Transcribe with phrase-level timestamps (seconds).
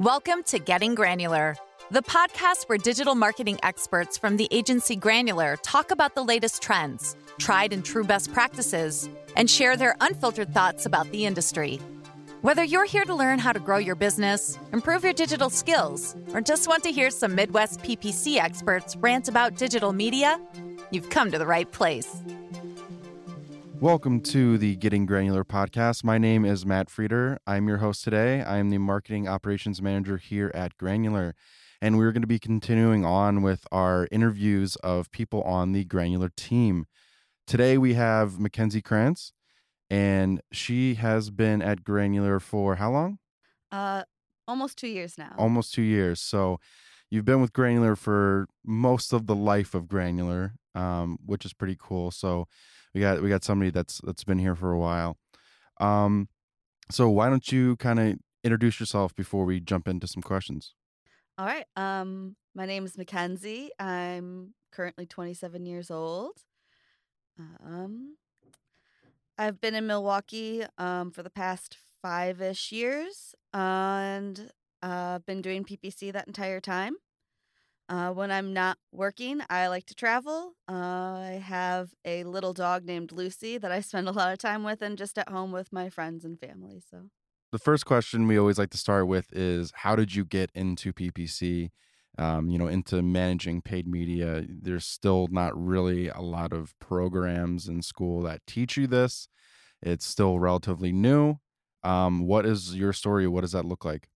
[0.00, 1.56] Welcome to Getting Granular,
[1.90, 7.14] the podcast where digital marketing experts from the agency Granular talk about the latest trends,
[7.38, 11.78] tried and true best practices, and share their unfiltered thoughts about the industry.
[12.40, 16.40] Whether you're here to learn how to grow your business, improve your digital skills, or
[16.40, 20.40] just want to hear some Midwest PPC experts rant about digital media,
[20.90, 22.22] you've come to the right place.
[23.80, 26.04] Welcome to the Getting Granular podcast.
[26.04, 27.38] My name is Matt Frieder.
[27.46, 28.42] I'm your host today.
[28.42, 31.34] I am the marketing operations manager here at Granular.
[31.80, 36.28] And we're going to be continuing on with our interviews of people on the Granular
[36.36, 36.84] team.
[37.46, 39.32] Today we have Mackenzie Krantz,
[39.88, 43.18] and she has been at Granular for how long?
[43.72, 44.02] Uh,
[44.46, 45.34] almost two years now.
[45.38, 46.20] Almost two years.
[46.20, 46.60] So
[47.08, 51.78] you've been with Granular for most of the life of Granular, um, which is pretty
[51.80, 52.10] cool.
[52.10, 52.46] So
[52.94, 55.16] we got we got somebody that's that's been here for a while.
[55.80, 56.28] Um,
[56.90, 60.74] so why don't you kind of introduce yourself before we jump into some questions?
[61.38, 61.64] All right.
[61.76, 63.70] Um, my name is Mackenzie.
[63.78, 66.32] I'm currently 27 years old.
[67.64, 68.16] Um,
[69.38, 74.50] I've been in Milwaukee um, for the past five ish years and
[74.82, 76.96] uh, been doing PPC that entire time.
[77.90, 80.54] Uh, when I'm not working, I like to travel.
[80.68, 84.62] Uh, I have a little dog named Lucy that I spend a lot of time
[84.62, 86.80] with and just at home with my friends and family.
[86.88, 87.06] So,
[87.50, 90.92] the first question we always like to start with is how did you get into
[90.92, 91.72] PPC?
[92.16, 94.44] Um, you know, into managing paid media.
[94.48, 99.26] There's still not really a lot of programs in school that teach you this.
[99.82, 101.36] It's still relatively new.
[101.82, 103.26] Um, what is your story?
[103.26, 104.08] What does that look like?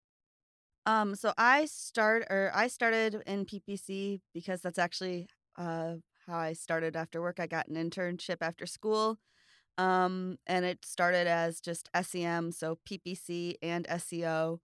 [0.87, 5.95] Um, so I start or I started in PPC because that's actually uh
[6.27, 7.39] how I started after work.
[7.39, 9.19] I got an internship after school.
[9.79, 14.61] Um, and it started as just SEM, so PPC and SEO.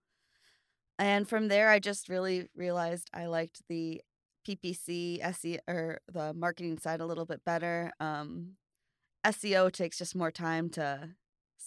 [0.99, 4.01] And from there I just really realized I liked the
[4.45, 7.91] PPC SEO or the marketing side a little bit better.
[7.99, 8.53] Um,
[9.23, 11.09] SEO takes just more time to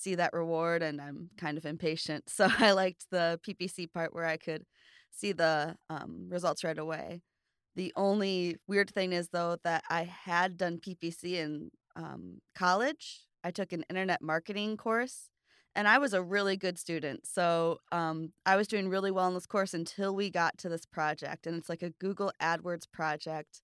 [0.04, 2.24] see that reward and I'm kind of impatient.
[2.34, 4.64] So I liked the PPC part where I could
[5.10, 7.22] see the um, results right away.
[7.76, 13.20] The only weird thing is, though, that I had done PPC in um, college.
[13.42, 15.30] I took an internet marketing course
[15.74, 17.26] and I was a really good student.
[17.26, 20.86] So um, I was doing really well in this course until we got to this
[20.86, 21.46] project.
[21.46, 23.60] And it's like a Google AdWords project.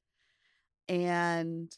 [0.89, 1.71] And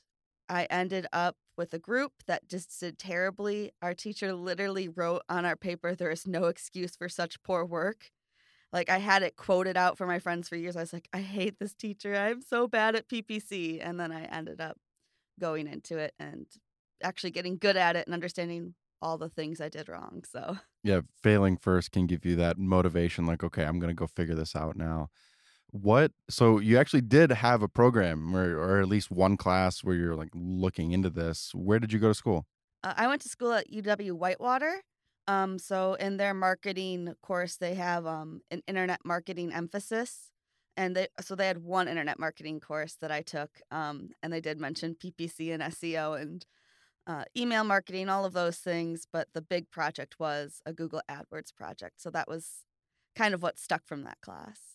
[0.49, 3.73] I ended up with a group that just did terribly.
[3.83, 8.11] Our teacher literally wrote on our paper, There is no excuse for such poor work.
[8.73, 10.77] Like I had it quoted out for my friends for years.
[10.77, 12.15] I was like, I hate this teacher.
[12.15, 13.81] I'm so bad at PPC.
[13.83, 14.79] And then I ended up
[15.39, 16.47] going into it and
[17.03, 20.23] actually getting good at it and understanding all the things I did wrong.
[20.31, 24.07] So, yeah, failing first can give you that motivation like, okay, I'm going to go
[24.07, 25.11] figure this out now
[25.73, 29.97] what so you actually did have a program or, or at least one class where
[29.97, 31.51] you're like looking into this.
[31.55, 32.47] Where did you go to school?
[32.85, 34.83] Uh, i went to school at uw whitewater
[35.29, 40.31] um, so in their marketing course they have um, an internet marketing emphasis
[40.77, 44.41] and they so they had one internet marketing course that i took um, and they
[44.41, 46.45] did mention ppc and seo and
[47.07, 51.55] uh, email marketing all of those things but the big project was a google adwords
[51.55, 52.65] project so that was
[53.17, 54.72] kind of what stuck from that class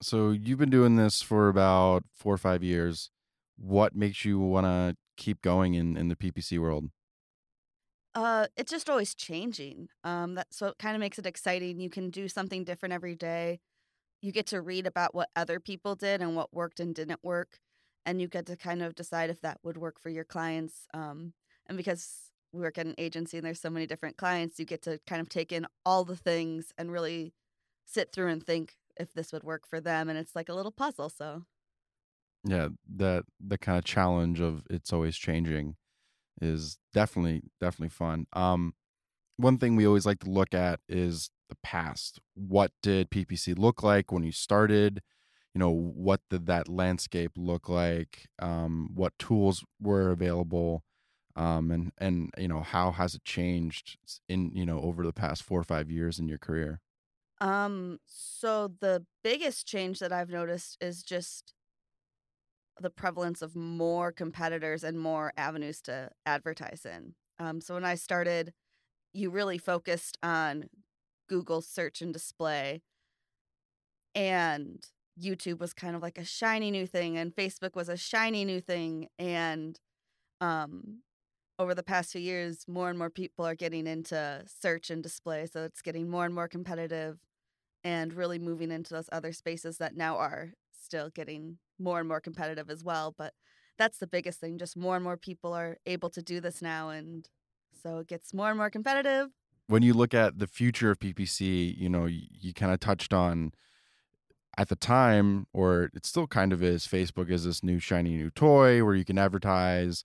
[0.00, 3.10] so you've been doing this for about four or five years.
[3.56, 6.90] What makes you want to keep going in, in the PPC world?
[8.14, 9.88] Uh, it's just always changing.
[10.04, 11.80] Um, that so it kind of makes it exciting.
[11.80, 13.60] You can do something different every day.
[14.22, 17.58] You get to read about what other people did and what worked and didn't work,
[18.06, 20.86] and you get to kind of decide if that would work for your clients.
[20.94, 21.32] Um,
[21.66, 24.82] and because we work at an agency and there's so many different clients, you get
[24.82, 27.34] to kind of take in all the things and really
[27.84, 30.72] sit through and think if this would work for them and it's like a little
[30.72, 31.44] puzzle so.
[32.44, 35.76] Yeah that the kind of challenge of it's always changing
[36.40, 38.26] is definitely definitely fun.
[38.34, 38.74] Um
[39.38, 42.20] one thing we always like to look at is the past.
[42.34, 45.02] What did ppc look like when you started?
[45.54, 48.28] You know what did that landscape look like?
[48.40, 50.84] Um what tools were available?
[51.36, 53.98] Um and and you know how has it changed
[54.28, 56.80] in you know over the past four or five years in your career
[57.40, 61.54] um, so the biggest change that I've noticed is just
[62.80, 67.14] the prevalence of more competitors and more avenues to advertise in.
[67.38, 68.52] Um, so when I started,
[69.12, 70.64] you really focused on
[71.28, 72.82] Google search and display,
[74.14, 74.84] and
[75.20, 78.60] YouTube was kind of like a shiny new thing, and Facebook was a shiny new
[78.60, 79.78] thing, and
[80.40, 81.00] um,
[81.58, 85.46] over the past few years, more and more people are getting into search and display,
[85.46, 87.18] so it's getting more and more competitive
[87.88, 92.20] and really moving into those other spaces that now are still getting more and more
[92.20, 93.14] competitive as well.
[93.16, 93.32] But
[93.78, 94.58] that's the biggest thing.
[94.58, 96.90] Just more and more people are able to do this now.
[96.90, 97.26] And
[97.82, 99.30] so it gets more and more competitive.
[99.68, 103.14] When you look at the future of PPC, you know, you, you kind of touched
[103.14, 103.52] on
[104.58, 108.28] at the time, or it still kind of is, Facebook is this new shiny new
[108.28, 110.04] toy where you can advertise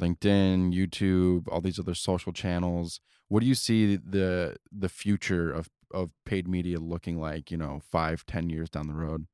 [0.00, 3.00] LinkedIn, YouTube, all these other social channels.
[3.28, 7.50] What do you see the the future of of paid media looking like?
[7.50, 9.26] You know, five, ten years down the road.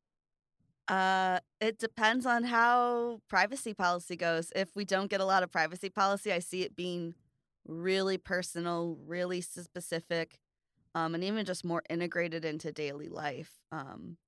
[0.87, 4.53] Uh, it depends on how privacy policy goes.
[4.55, 7.15] If we don't get a lot of privacy policy, I see it being
[7.67, 10.39] really personal, really specific,
[10.95, 13.53] um, and even just more integrated into daily life.
[13.73, 14.19] Um,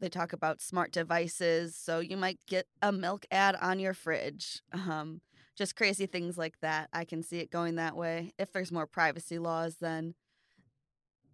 [0.00, 4.60] they talk about smart devices, so you might get a milk ad on your fridge.
[4.74, 5.20] Um,
[5.54, 6.88] just crazy things like that.
[6.94, 8.32] I can see it going that way.
[8.38, 10.14] If there's more privacy laws, then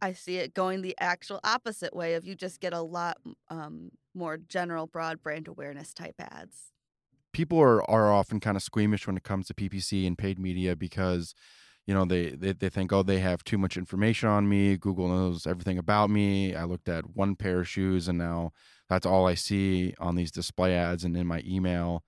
[0.01, 3.19] I see it going the actual opposite way of you just get a lot
[3.49, 6.73] um, more general, broad brand awareness type ads.
[7.33, 10.75] People are, are often kind of squeamish when it comes to PPC and paid media
[10.75, 11.35] because,
[11.87, 14.77] you know, they, they, they think, oh, they have too much information on me.
[14.77, 16.55] Google knows everything about me.
[16.55, 18.53] I looked at one pair of shoes and now
[18.89, 22.03] that's all I see on these display ads and in my email.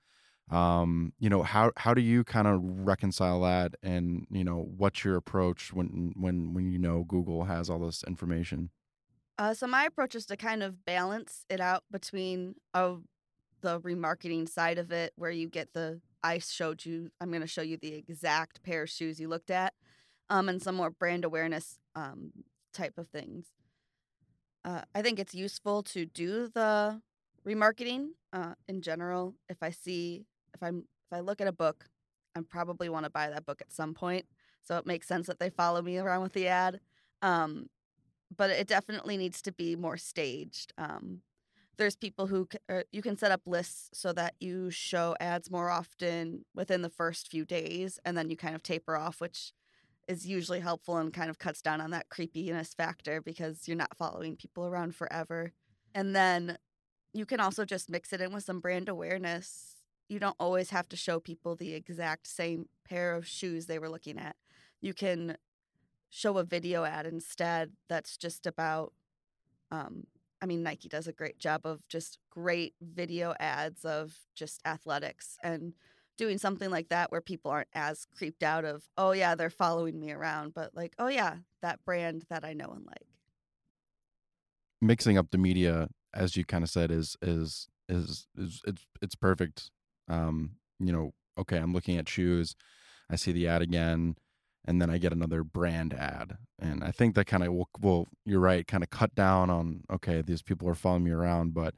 [0.50, 5.04] Um, you know, how how do you kind of reconcile that and, you know, what's
[5.04, 8.70] your approach when when when you know Google has all this information?
[9.38, 12.96] Uh, so my approach is to kind of balance it out between uh,
[13.62, 17.46] the remarketing side of it, where you get the I showed you, I'm going to
[17.46, 19.72] show you the exact pair of shoes you looked at,
[20.28, 22.32] um, and some more brand awareness um,
[22.74, 23.46] type of things.
[24.64, 27.00] Uh, I think it's useful to do the
[27.46, 29.34] remarketing uh, in general.
[29.48, 31.86] If I see, if I'm, if I look at a book,
[32.36, 34.26] I probably want to buy that book at some point.
[34.62, 36.80] So it makes sense that they follow me around with the ad.
[37.22, 37.66] Um,
[38.36, 40.72] but it definitely needs to be more staged.
[40.78, 41.22] Um,
[41.76, 45.70] there's people who c- you can set up lists so that you show ads more
[45.70, 49.52] often within the first few days, and then you kind of taper off, which
[50.06, 53.96] is usually helpful and kind of cuts down on that creepiness factor because you're not
[53.96, 55.52] following people around forever.
[55.94, 56.58] And then
[57.12, 59.69] you can also just mix it in with some brand awareness.
[60.10, 63.88] You don't always have to show people the exact same pair of shoes they were
[63.88, 64.34] looking at.
[64.80, 65.36] You can
[66.10, 68.92] show a video ad instead that's just about
[69.70, 70.08] um
[70.42, 75.38] I mean Nike does a great job of just great video ads of just athletics
[75.44, 75.74] and
[76.18, 80.00] doing something like that where people aren't as creeped out of oh yeah they're following
[80.00, 83.06] me around but like oh yeah that brand that I know and like
[84.80, 89.14] mixing up the media as you kind of said is is is is it's it's
[89.14, 89.70] perfect
[90.10, 92.54] um you know okay I'm looking at shoes
[93.10, 94.16] I see the ad again
[94.64, 96.36] and then I get another brand ad.
[96.58, 99.82] And I think that kind of will, will, you're right, kind of cut down on,
[99.90, 101.74] okay, these people are following me around, but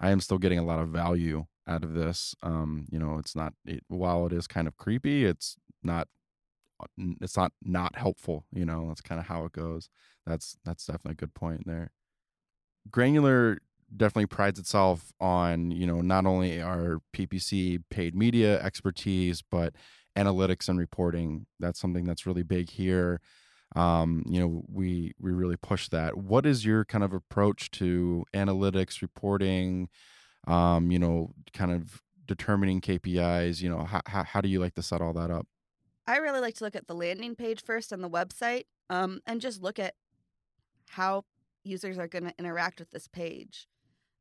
[0.00, 2.34] I am still getting a lot of value out of this.
[2.42, 6.08] Um, you know, it's not, it, while it is kind of creepy, it's not,
[6.82, 6.86] uh,
[7.20, 8.46] it's not not helpful.
[8.52, 9.88] You know, that's kind of how it goes.
[10.26, 11.92] That's, that's definitely a good point there.
[12.90, 13.58] Granular
[13.96, 19.74] definitely prides itself on, you know, not only our PPC paid media expertise, but
[20.16, 21.46] analytics and reporting.
[21.60, 23.20] That's something that's really big here.
[23.76, 26.16] Um, you know, we we really push that.
[26.16, 29.88] What is your kind of approach to analytics, reporting?
[30.46, 33.60] Um, you know, kind of determining KPIs.
[33.60, 35.46] You know, how how, do you like to set all that up?
[36.06, 39.40] I really like to look at the landing page first on the website, um, and
[39.40, 39.94] just look at
[40.90, 41.24] how
[41.64, 43.66] users are going to interact with this page.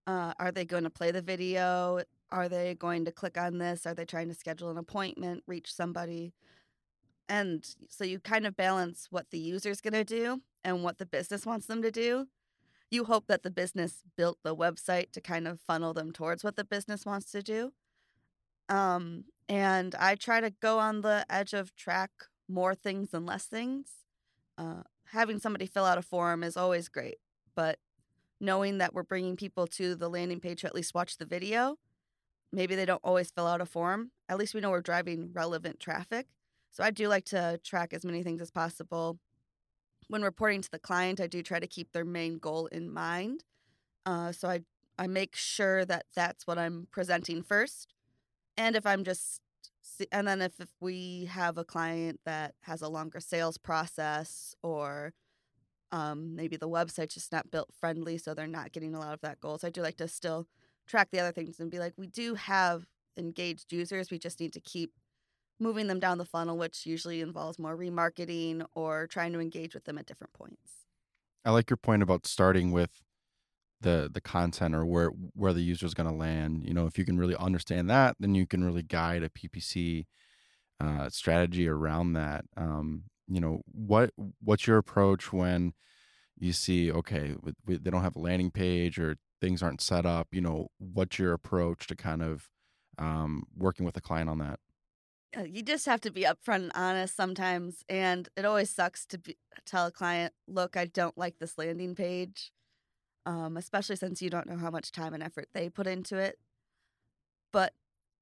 [0.05, 2.01] Uh, are they going to play the video?
[2.31, 3.85] Are they going to click on this?
[3.85, 6.33] Are they trying to schedule an appointment, reach somebody?
[7.29, 11.05] And so you kind of balance what the user's going to do and what the
[11.05, 12.27] business wants them to do.
[12.91, 16.57] You hope that the business built the website to kind of funnel them towards what
[16.57, 17.71] the business wants to do.
[18.69, 22.11] Um, and I try to go on the edge of track
[22.47, 23.89] more things than less things.
[24.57, 27.17] Uh, having somebody fill out a form is always great,
[27.55, 27.79] but
[28.43, 31.77] knowing that we're bringing people to the landing page to at least watch the video
[32.53, 34.11] maybe they don't always fill out a form.
[34.29, 36.27] At least we know we're driving relevant traffic.
[36.71, 39.17] So I do like to track as many things as possible.
[40.07, 43.43] When reporting to the client, I do try to keep their main goal in mind.
[44.05, 44.61] Uh, so I
[44.97, 47.95] I make sure that that's what I'm presenting first.
[48.57, 49.41] And if I'm just
[50.11, 55.13] and then if, if we have a client that has a longer sales process or
[55.93, 59.21] um, maybe the website's just not built friendly, so they're not getting a lot of
[59.21, 59.59] that goal.
[59.59, 60.47] So I do like to still
[60.87, 64.09] track the other things and be like, we do have engaged users.
[64.09, 64.91] We just need to keep
[65.59, 69.85] moving them down the funnel, which usually involves more remarketing or trying to engage with
[69.85, 70.87] them at different points.
[71.45, 72.89] I like your point about starting with
[73.79, 76.63] the the content or where where the user is going to land.
[76.65, 80.05] You know, if you can really understand that, then you can really guide a PPC
[80.79, 82.45] uh, strategy around that.
[82.57, 84.11] Um, you know, what
[84.41, 85.73] what's your approach when
[86.37, 90.29] you see okay they don't have a landing page or things aren't set up?
[90.31, 92.49] You know, what's your approach to kind of
[92.97, 94.59] um, working with a client on that?
[95.35, 99.17] Uh, you just have to be upfront and honest sometimes and it always sucks to
[99.17, 102.51] be, tell a client look i don't like this landing page
[103.25, 106.37] um, especially since you don't know how much time and effort they put into it
[107.51, 107.73] but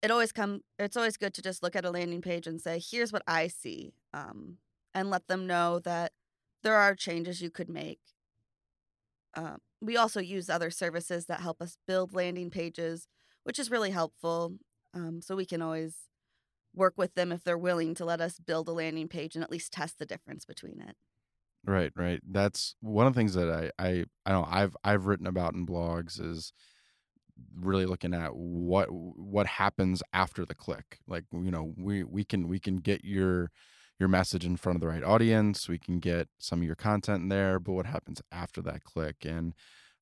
[0.01, 2.79] it always come it's always good to just look at a landing page and say
[2.79, 4.57] here's what i see um,
[4.93, 6.11] and let them know that
[6.63, 7.99] there are changes you could make
[9.33, 13.07] uh, we also use other services that help us build landing pages
[13.43, 14.57] which is really helpful
[14.93, 16.09] um, so we can always
[16.73, 19.51] work with them if they're willing to let us build a landing page and at
[19.51, 20.95] least test the difference between it.
[21.63, 22.19] Right, right.
[22.27, 25.65] That's one of the things that I I I know I've I've written about in
[25.67, 26.53] blogs is
[27.55, 30.99] really looking at what what happens after the click.
[31.07, 33.51] Like, you know, we we can we can get your
[34.01, 37.23] your message in front of the right audience, we can get some of your content
[37.23, 39.53] in there, but what happens after that click and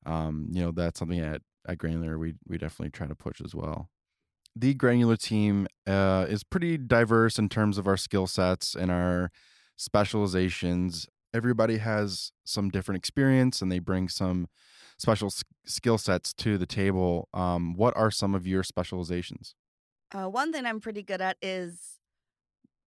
[0.06, 3.54] um, you know, that's something at at Granular we we definitely try to push as
[3.54, 3.90] well
[4.56, 9.30] the granular team uh, is pretty diverse in terms of our skill sets and our
[9.76, 11.06] specializations.
[11.32, 14.48] Everybody has some different experience and they bring some
[14.98, 15.32] special
[15.64, 17.28] skill sets to the table.
[17.32, 19.54] Um, what are some of your specializations?
[20.12, 21.98] Uh, one thing I'm pretty good at is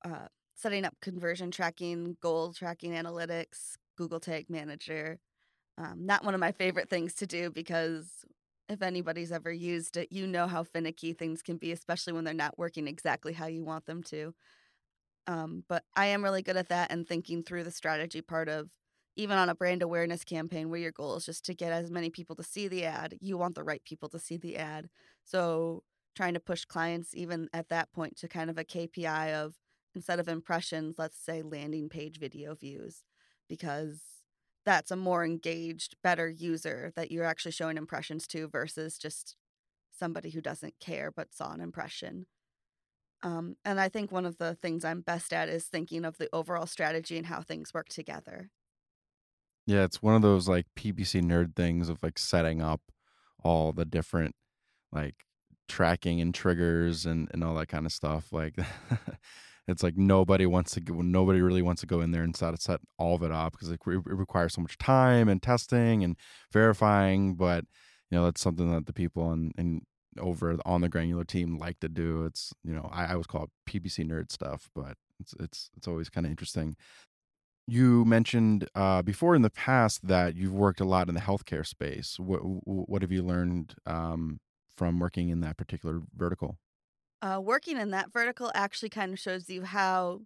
[0.03, 0.27] uh,
[0.63, 5.19] setting up conversion tracking, goal tracking analytics, Google Tag Manager.
[5.77, 8.09] Um, not one of my favorite things to do because
[8.69, 12.33] if anybody's ever used it, you know how finicky things can be, especially when they're
[12.33, 14.33] not working exactly how you want them to.
[15.27, 18.69] Um, but I am really good at that and thinking through the strategy part of
[19.17, 22.09] even on a brand awareness campaign where your goal is just to get as many
[22.09, 24.89] people to see the ad, you want the right people to see the ad.
[25.25, 25.83] So
[26.15, 29.55] trying to push clients even at that point to kind of a KPI of
[29.95, 33.03] instead of impressions, let's say landing page video views,
[33.47, 34.01] because
[34.65, 39.35] that's a more engaged, better user that you're actually showing impressions to versus just
[39.91, 42.25] somebody who doesn't care but saw an impression.
[43.21, 46.29] Um, and I think one of the things I'm best at is thinking of the
[46.33, 48.49] overall strategy and how things work together.
[49.65, 52.81] Yeah, it's one of those like PPC nerd things of like setting up
[53.43, 54.35] all the different
[54.91, 55.25] like
[55.69, 58.33] tracking and triggers and, and all that kind of stuff.
[58.33, 58.55] Like
[59.67, 62.61] it's like nobody wants to go, nobody really wants to go in there and set,
[62.61, 66.17] set all of it up because it, it requires so much time and testing and
[66.51, 67.65] verifying but
[68.11, 69.81] you know that's something that the people and and
[70.19, 72.25] over on the granular team like to do.
[72.25, 75.87] It's you know i, I always call it ppc nerd stuff but it's it's it's
[75.87, 76.75] always kind of interesting.
[77.65, 81.65] You mentioned uh, before in the past that you've worked a lot in the healthcare
[81.65, 82.19] space.
[82.19, 84.39] What what have you learned um,
[84.75, 86.57] from working in that particular vertical
[87.23, 90.19] uh, working in that vertical actually kind of shows you how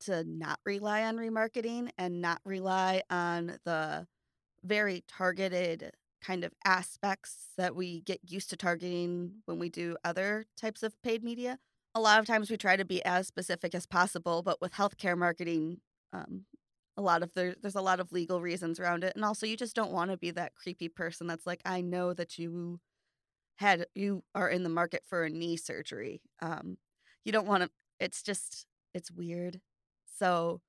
[0.00, 4.06] to not rely on remarketing and not rely on the
[4.64, 10.44] very targeted kind of aspects that we get used to targeting when we do other
[10.56, 11.58] types of paid media.
[11.94, 15.16] A lot of times we try to be as specific as possible, but with healthcare
[15.16, 15.78] marketing,
[16.12, 16.46] um,
[16.96, 19.56] a lot of there, there's a lot of legal reasons around it, and also you
[19.56, 22.80] just don't want to be that creepy person that's like, I know that you
[23.62, 26.20] had you are in the market for a knee surgery.
[26.40, 26.76] Um,
[27.24, 27.70] you don't want to.
[28.00, 29.60] It's just it's weird.
[30.18, 30.60] So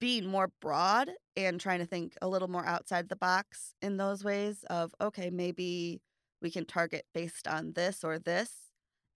[0.00, 4.22] being more broad and trying to think a little more outside the box in those
[4.22, 6.00] ways of okay maybe
[6.40, 8.52] we can target based on this or this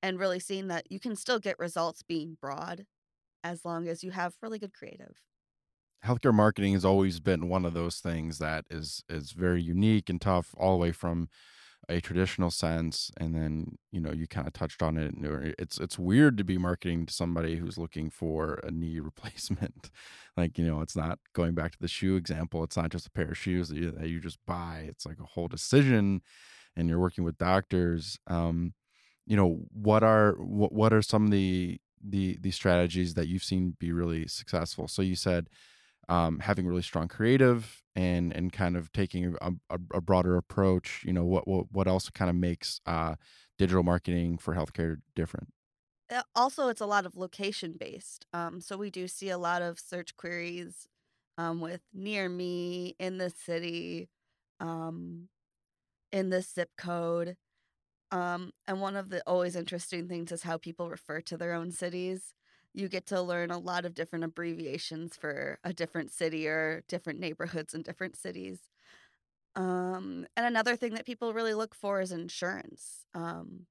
[0.02, 2.84] and really seeing that you can still get results being broad
[3.44, 5.20] as long as you have really good creative
[6.04, 10.20] healthcare marketing has always been one of those things that is is very unique and
[10.20, 11.28] tough all the way from
[11.88, 15.14] a traditional sense and then you know you kind of touched on it
[15.58, 19.90] it's it's weird to be marketing to somebody who's looking for a knee replacement.
[20.36, 23.10] Like you know it's not going back to the shoe example it's not just a
[23.10, 26.22] pair of shoes that you, that you just buy it's like a whole decision
[26.76, 28.72] and you're working with doctors um
[29.26, 33.44] you know what are what, what are some of the the the strategies that you've
[33.44, 34.88] seen be really successful?
[34.88, 35.48] So you said
[36.08, 41.02] um, having really strong creative and and kind of taking a, a, a, broader approach
[41.04, 43.14] you know what what, what else kind of makes uh,
[43.58, 45.48] digital marketing for healthcare different?
[46.10, 49.62] Uh, also it's a lot of location based um, so we do see a lot
[49.62, 50.88] of search queries
[51.38, 54.08] um, with near me in the city
[54.60, 55.28] um,
[56.10, 57.36] in the zip code
[58.10, 61.70] um, and one of the always interesting things is how people refer to their own
[61.70, 62.34] cities
[62.74, 67.20] you get to learn a lot of different abbreviations for a different city or different
[67.20, 68.60] neighborhoods in different cities.
[69.54, 73.04] Um, and another thing that people really look for is insurance.
[73.14, 73.66] Um,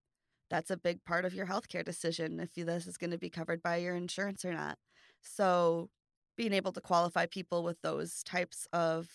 [0.50, 3.64] that's a big part of your healthcare decision if this is going to be covered
[3.64, 4.78] by your insurance or not.
[5.22, 5.90] So,
[6.38, 9.08] being able to qualify people with those types of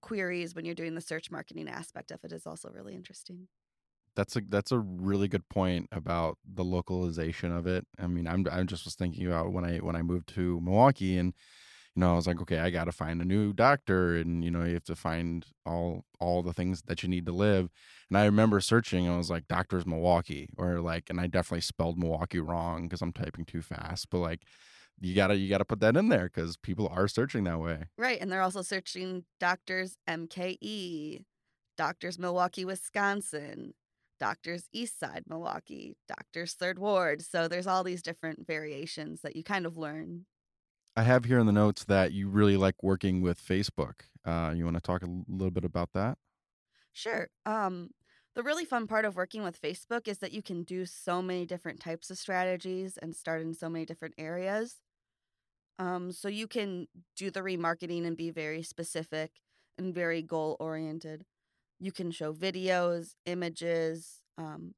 [0.00, 3.48] queries when you're doing the search marketing aspect of it is also really interesting.
[4.16, 7.86] That's a that's a really good point about the localization of it.
[7.98, 11.18] I mean, I'm I just was thinking about when I when I moved to Milwaukee
[11.18, 11.34] and
[11.94, 14.50] you know, I was like, okay, I got to find a new doctor, and you
[14.50, 17.70] know, you have to find all all the things that you need to live.
[18.10, 21.60] And I remember searching, and I was like, doctors Milwaukee, or like, and I definitely
[21.60, 24.10] spelled Milwaukee wrong because I'm typing too fast.
[24.10, 24.40] But like,
[25.00, 27.84] you gotta you gotta put that in there because people are searching that way.
[27.96, 31.22] Right, and they're also searching doctors MKE,
[31.76, 33.74] doctors Milwaukee, Wisconsin,
[34.24, 37.20] doctors East Side Milwaukee, doctors Third Ward.
[37.20, 40.24] So there's all these different variations that you kind of learn
[40.96, 44.02] I have here in the notes that you really like working with Facebook.
[44.24, 46.18] Uh, you want to talk a little bit about that?
[46.92, 47.28] Sure.
[47.44, 47.90] Um,
[48.36, 51.46] the really fun part of working with Facebook is that you can do so many
[51.46, 54.76] different types of strategies and start in so many different areas.
[55.80, 59.32] Um, so you can do the remarketing and be very specific
[59.76, 61.24] and very goal oriented.
[61.78, 64.74] You can show videos, images, um,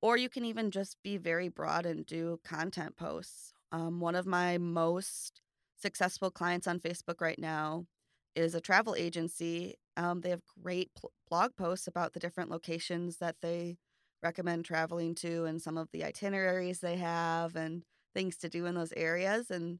[0.00, 3.52] or you can even just be very broad and do content posts.
[3.72, 5.40] Um, one of my most
[5.80, 7.86] successful clients on Facebook right now
[8.34, 9.74] is a travel agency.
[9.96, 13.76] Um, they have great pl- blog posts about the different locations that they
[14.22, 17.82] recommend traveling to and some of the itineraries they have and
[18.14, 19.50] things to do in those areas.
[19.50, 19.78] And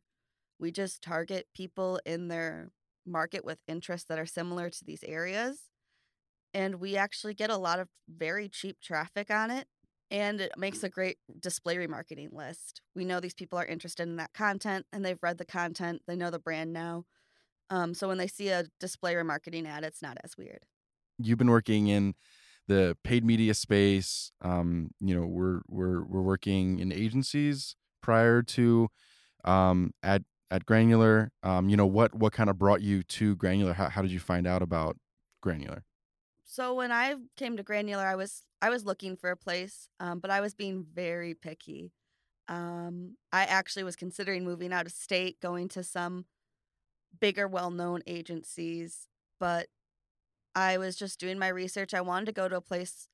[0.59, 2.71] we just target people in their
[3.07, 5.63] market with interests that are similar to these areas.
[6.55, 9.67] And we actually get a lot of very cheap traffic on it
[10.11, 12.81] and it makes a great display remarketing list.
[12.95, 16.17] We know these people are interested in that content and they've read the content, they
[16.17, 17.05] know the brand now.
[17.71, 20.65] Um, so when they see a display remarketing ad, it's not as weird.
[21.19, 22.15] You've been working in
[22.67, 24.33] the paid media space.
[24.41, 28.89] Um, you know, we're we're we're working in agencies prior to
[29.45, 31.31] um, at at Granular.
[31.43, 33.75] Um, you know, what what kind of brought you to Granular?
[33.75, 34.97] How, how did you find out about
[35.43, 35.85] Granular?
[36.51, 40.19] So when I came to Granular, I was I was looking for a place, um,
[40.19, 41.93] but I was being very picky.
[42.49, 46.25] Um, I actually was considering moving out of state, going to some
[47.21, 49.09] bigger, well-known agencies,
[49.39, 49.67] but
[50.55, 51.93] I was just doing my research.
[51.93, 53.09] I wanted to go to a place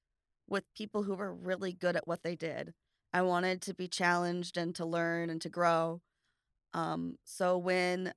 [0.49, 2.73] with people who were really good at what they did.
[3.13, 6.03] I wanted to be challenged and to learn and to grow.
[6.73, 8.15] Um, so when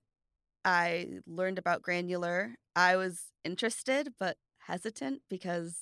[0.64, 5.78] I learned about Granular, I was interested, but hesitant because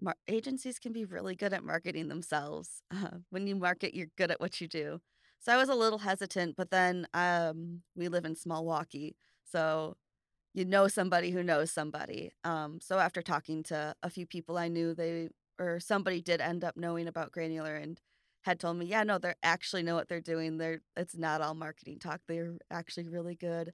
[0.00, 2.82] mar- agencies can be really good at marketing themselves.
[2.90, 5.00] Uh, when you market, you're good at what you do.
[5.40, 9.96] So I was a little hesitant, but then um, we live in small Milwaukee, so
[10.54, 12.32] you know somebody who knows somebody.
[12.44, 15.28] Um, so after talking to a few people I knew, they
[15.60, 18.00] or somebody did end up knowing about Granular and
[18.42, 20.58] had told me, yeah, no, they actually know what they're doing.
[20.58, 22.20] They're it's not all marketing talk.
[22.28, 23.72] They're actually really good.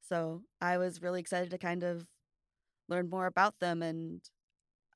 [0.00, 2.06] So I was really excited to kind of
[2.88, 3.82] learn more about them.
[3.82, 4.20] And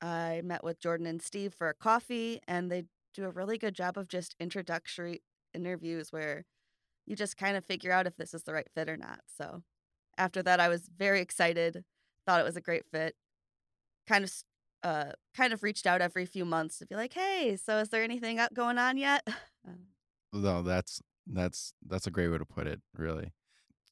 [0.01, 3.75] I met with Jordan and Steve for a coffee, and they do a really good
[3.75, 5.21] job of just introductory
[5.53, 6.45] interviews where
[7.05, 9.21] you just kind of figure out if this is the right fit or not.
[9.27, 9.63] So
[10.17, 11.83] after that, I was very excited,
[12.25, 13.15] thought it was a great fit.
[14.07, 14.33] Kind of,
[14.83, 18.03] uh, kind of reached out every few months to be like, "Hey, so is there
[18.03, 19.27] anything going on yet?"
[20.33, 22.81] no, that's that's that's a great way to put it.
[22.95, 23.31] Really,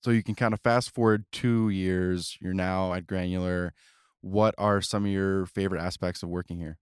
[0.02, 2.38] so you can kind of fast forward two years.
[2.42, 3.74] You're now at Granular.
[4.22, 6.78] What are some of your favorite aspects of working here?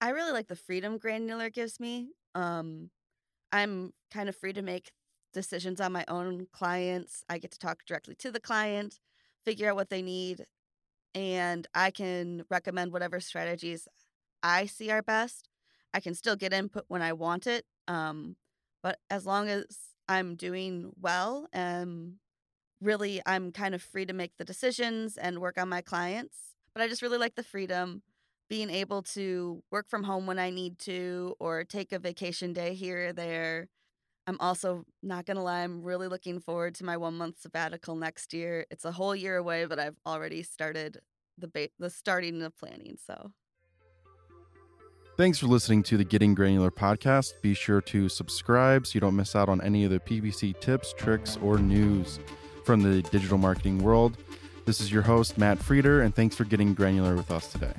[0.00, 2.10] I really like the freedom Granular gives me.
[2.34, 2.90] Um,
[3.52, 4.92] I'm kind of free to make
[5.32, 7.22] decisions on my own clients.
[7.28, 8.98] I get to talk directly to the client,
[9.44, 10.44] figure out what they need,
[11.14, 13.86] and I can recommend whatever strategies
[14.42, 15.48] I see are best.
[15.92, 18.36] I can still get input when I want it, um,
[18.82, 19.64] but as long as
[20.08, 22.14] I'm doing well and
[22.80, 26.36] really I'm kind of free to make the decisions and work on my clients.
[26.74, 28.02] But I just really like the freedom,
[28.48, 32.74] being able to work from home when I need to or take a vacation day
[32.74, 33.68] here or there.
[34.26, 37.96] I'm also not going to lie, I'm really looking forward to my one month sabbatical
[37.96, 38.66] next year.
[38.70, 41.00] It's a whole year away, but I've already started
[41.38, 42.96] the ba- the starting of planning.
[43.04, 43.32] So
[45.16, 47.32] Thanks for listening to the Getting Granular podcast.
[47.42, 50.94] Be sure to subscribe so you don't miss out on any of the PPC tips,
[50.96, 52.20] tricks, or news
[52.64, 54.16] from the digital marketing world.
[54.64, 57.74] This is your host, Matt Frieder, and thanks for getting granular with us today.